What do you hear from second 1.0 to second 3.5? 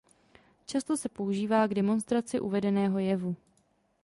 používá k demonstraci uvedeného jevu.